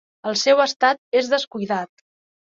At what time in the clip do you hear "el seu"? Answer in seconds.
0.29-0.63